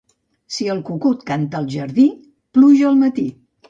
Si 0.55 0.67
el 0.75 0.81
cucut 0.87 1.23
canta 1.29 1.61
al 1.63 1.71
jardí, 1.77 2.09
pluja 2.57 2.93
al 2.95 3.03
matí. 3.07 3.33